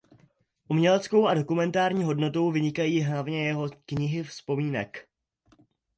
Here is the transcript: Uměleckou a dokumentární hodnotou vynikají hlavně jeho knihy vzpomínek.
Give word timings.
Uměleckou 0.67 1.27
a 1.27 1.33
dokumentární 1.33 2.03
hodnotou 2.03 2.51
vynikají 2.51 3.01
hlavně 3.01 3.45
jeho 3.47 3.69
knihy 3.85 4.23
vzpomínek. 4.23 5.07